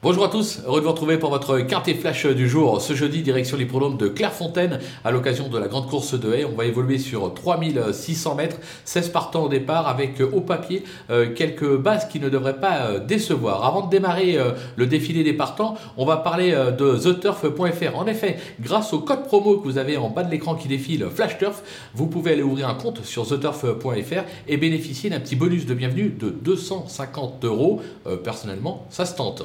[0.00, 2.80] Bonjour à tous, heureux de vous retrouver pour votre carte et flash du jour.
[2.80, 6.44] Ce jeudi, direction l'hippodrome de Clairefontaine à l'occasion de la grande course de haie.
[6.44, 11.34] On va évoluer sur 3600 mètres, 16 partants au départ avec euh, au papier euh,
[11.34, 13.64] quelques bases qui ne devraient pas euh, décevoir.
[13.64, 14.38] Avant de démarrer
[14.76, 17.96] le défilé des partants, on va parler de theturf.fr.
[17.96, 21.08] En effet, grâce au code promo que vous avez en bas de l'écran qui défile
[21.12, 21.60] Flash Turf,
[21.94, 26.10] vous pouvez aller ouvrir un compte sur theturf.fr et bénéficier d'un petit bonus de bienvenue
[26.10, 27.82] de 250 euros.
[28.22, 29.44] Personnellement, ça se tente.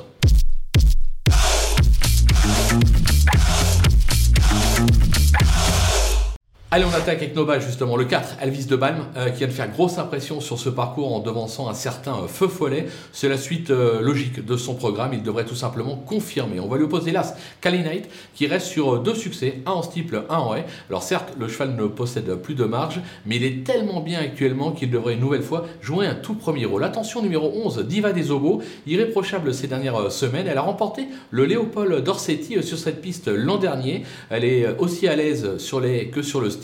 [6.75, 7.95] Allez, on attaque avec balles justement.
[7.95, 11.13] Le 4, Elvis de Balm, euh, qui vient de faire grosse impression sur ce parcours
[11.13, 12.87] en devançant un certain euh, Feu Follet.
[13.11, 15.13] C'est la suite euh, logique de son programme.
[15.13, 16.59] Il devrait tout simplement confirmer.
[16.59, 20.37] On va lui opposer l'As Knight, qui reste sur deux succès, un en steeple, un
[20.37, 20.65] en haie.
[20.89, 24.71] Alors certes, le cheval ne possède plus de marge, mais il est tellement bien actuellement
[24.71, 26.83] qu'il devrait une nouvelle fois jouer un tout premier rôle.
[26.83, 30.47] Attention numéro 11, Diva des Obos, irréprochable ces dernières semaines.
[30.47, 34.05] Elle a remporté le Léopold Dorsetti sur cette piste l'an dernier.
[34.31, 36.62] Elle est aussi à l'aise sur les que sur le style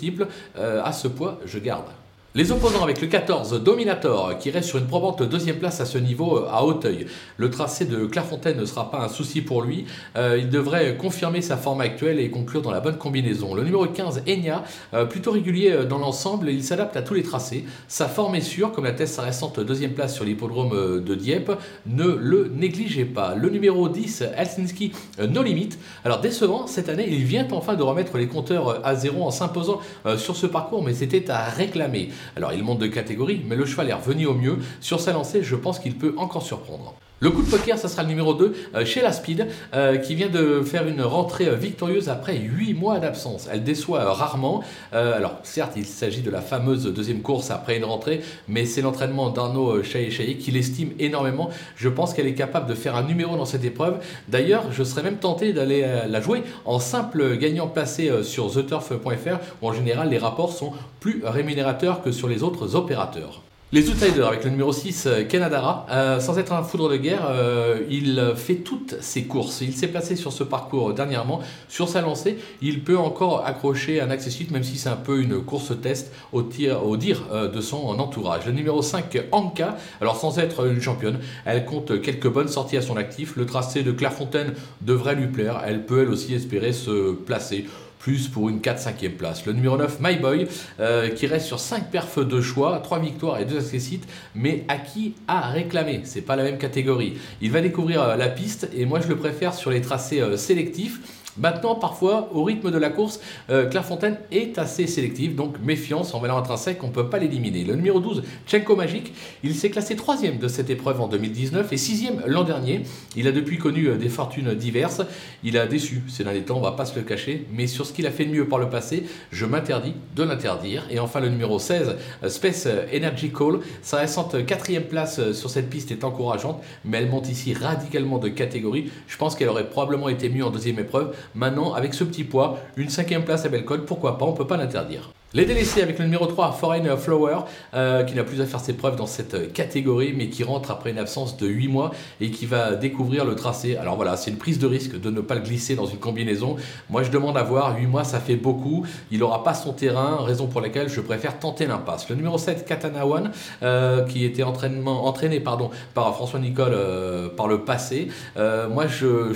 [0.58, 1.86] euh, à ce poids, je garde.
[2.36, 5.98] Les opposants avec le 14 Dominator qui reste sur une probante deuxième place à ce
[5.98, 7.08] niveau euh, à Hauteuil.
[7.38, 9.86] Le tracé de Clairefontaine ne sera pas un souci pour lui.
[10.16, 13.56] Euh, il devrait confirmer sa forme actuelle et conclure dans la bonne combinaison.
[13.56, 14.64] Le numéro 15 Enya,
[14.94, 17.66] euh, plutôt régulier dans l'ensemble, il s'adapte à tous les tracés.
[17.88, 21.52] Sa forme est sûre, comme l'atteste sa récente deuxième place sur l'hippodrome de Dieppe.
[21.88, 23.34] Ne le négligez pas.
[23.34, 24.92] Le numéro 10 Helsinki
[25.28, 25.70] No Limit.
[26.06, 29.82] Alors décevant, cette année, il vient enfin de remettre les compteurs à zéro en s'imposant
[30.18, 32.10] sur ce parcours, mais c'était à réclamer.
[32.36, 34.60] Alors il monte de catégorie, mais le cheval est revenu au mieux.
[34.82, 36.96] Sur sa lancée, je pense qu'il peut encore surprendre.
[37.22, 40.16] Le coup de poker, ça sera le numéro 2 euh, chez la Speed, euh, qui
[40.16, 43.50] vient de faire une rentrée euh, victorieuse après 8 mois d'absence.
[43.52, 44.64] Elle déçoit rarement.
[44.94, 49.32] alors, certes, il s'agit de la fameuse deuxième course après une rentrée, mais c'est l'entraînement
[49.32, 51.50] d'Arnaud Chahi qui l'estime énormément.
[51.76, 53.98] Je pense qu'elle est capable de faire un numéro dans cette épreuve.
[54.30, 59.68] D'ailleurs, je serais même tenté d'aller la jouer en simple gagnant placé sur theturf.fr, où
[59.68, 63.42] en général les rapports sont plus rémunérateurs que sur les autres opérateurs.
[63.72, 67.28] Les outsiders avec le numéro 6, Canadara, euh, euh, sans être un foudre de guerre,
[67.30, 69.62] euh, il fait toutes ses courses.
[69.62, 71.40] Il s'est placé sur ce parcours dernièrement.
[71.68, 75.40] Sur sa lancée, il peut encore accrocher un accessible, même si c'est un peu une
[75.44, 78.48] course test au, tir, au dire de son entourage.
[78.48, 82.82] Le numéro 5, Anka, alors sans être une championne, elle compte quelques bonnes sorties à
[82.82, 83.36] son actif.
[83.36, 85.62] Le tracé de Clairefontaine devrait lui plaire.
[85.64, 87.66] Elle peut elle aussi espérer se placer
[88.00, 89.46] plus pour une 4-5e place.
[89.46, 90.48] Le numéro 9, My Boy,
[90.80, 94.78] euh, qui reste sur 5 perfs de choix, 3 victoires et 2 accessites, mais à
[94.78, 97.18] qui a réclamé C'est pas la même catégorie.
[97.42, 100.38] Il va découvrir euh, la piste et moi je le préfère sur les tracés euh,
[100.38, 101.00] sélectifs
[101.38, 103.20] Maintenant, parfois, au rythme de la course,
[103.50, 107.64] euh, Clairefontaine est assez sélective, donc méfiance en valeur intrinsèque, on ne peut pas l'éliminer.
[107.64, 109.14] Le numéro 12, Tchenko Magic,
[109.44, 112.84] il s'est classé troisième de cette épreuve en 2019 et sixième l'an dernier.
[113.16, 115.02] Il a depuis connu euh, des fortunes diverses.
[115.44, 117.94] Il a déçu ces derniers temps, on va pas se le cacher, mais sur ce
[117.94, 120.88] qu'il a fait de mieux par le passé, je m'interdis de l'interdire.
[120.90, 125.70] Et enfin, le numéro 16, euh, Space Energy Call, sa récente quatrième place sur cette
[125.70, 128.92] piste est encourageante, mais elle monte ici radicalement de catégorie.
[129.08, 131.16] Je pense qu'elle aurait probablement été mieux en deuxième épreuve.
[131.36, 134.48] Maintenant, avec ce petit poids, une cinquième place à Bellecote, pourquoi pas, on ne peut
[134.48, 135.12] pas l'interdire.
[135.36, 137.42] Les délaissés avec le numéro 3, Foreign Flower,
[137.76, 140.90] euh, qui n'a plus à faire ses preuves dans cette catégorie, mais qui rentre après
[140.90, 143.78] une absence de 8 mois et qui va découvrir le tracé.
[143.78, 146.56] Alors voilà, c'est une prise de risque de ne pas le glisser dans une combinaison.
[146.90, 148.88] Moi, je demande à voir, 8 mois, ça fait beaucoup.
[149.12, 152.10] Il n'aura pas son terrain, raison pour laquelle je préfère tenter l'impasse.
[152.10, 153.30] Le numéro 7, Katana One,
[153.62, 158.08] euh, qui était entraîné par François Nicole euh, par le passé.
[158.36, 159.36] moi, je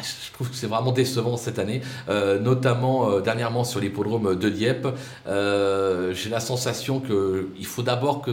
[0.00, 4.48] je trouve que c'est vraiment décevant cette année, euh, notamment euh, dernièrement sur l'hippodrome de
[4.48, 4.88] Dieppe.
[5.26, 8.32] Euh, j'ai la sensation qu'il faut d'abord que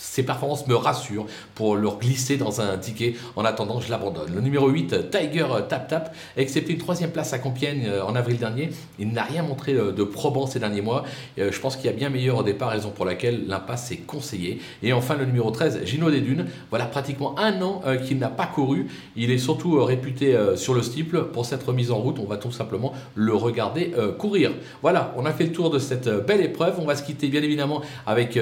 [0.00, 3.14] ses performances me rassurent pour leur glisser dans un ticket.
[3.36, 4.34] En attendant, je l'abandonne.
[4.34, 8.38] Le numéro 8, Tiger Tap Tap, excepté une troisième place à Compiègne euh, en avril
[8.38, 11.04] dernier, il n'a rien montré euh, de probant ces derniers mois.
[11.38, 13.98] Euh, je pense qu'il y a bien meilleur au départ, raison pour laquelle l'impasse est
[13.98, 14.60] conseillée.
[14.82, 16.46] Et enfin, le numéro 13, Gino des Dunes.
[16.70, 18.86] Voilà pratiquement un an qu'il n'a pas couru.
[19.16, 21.24] Il est surtout réputé sur le steeple.
[21.32, 24.52] Pour cette remise en route, on va tout simplement le regarder courir.
[24.82, 26.76] Voilà, on a fait le tour de cette belle épreuve.
[26.78, 28.38] On va se quitter bien évidemment avec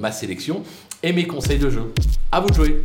[0.00, 0.62] ma sélection
[1.02, 1.92] et mes conseils de jeu.
[2.30, 2.82] À vous de jouer